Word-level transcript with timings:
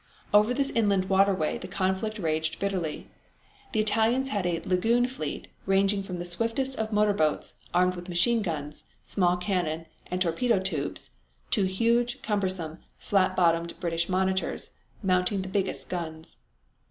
Over 0.33 0.51
this 0.51 0.71
inland 0.71 1.09
waterway 1.11 1.59
the 1.59 1.67
conflict 1.67 2.17
raged 2.17 2.57
bitterly. 2.57 3.11
The 3.71 3.81
Italians 3.81 4.29
had 4.29 4.47
a 4.47 4.59
"lagoon 4.65 5.05
fleet" 5.05 5.47
ranging 5.67 6.01
from 6.01 6.17
the 6.17 6.25
swiftest 6.25 6.75
of 6.77 6.91
motor 6.91 7.13
boats, 7.13 7.53
armed 7.71 7.93
with 7.95 8.09
machine 8.09 8.41
guns, 8.41 8.85
small 9.03 9.37
cannon, 9.37 9.85
and 10.09 10.19
torpedo 10.19 10.57
tubes, 10.57 11.11
to 11.51 11.65
huge, 11.65 12.23
cumbersome, 12.23 12.79
flat 12.97 13.35
bottomed 13.35 13.79
British 13.79 14.09
monitors, 14.09 14.71
mounting 15.03 15.43
the 15.43 15.49
biggest 15.49 15.87
guns. 15.87 16.35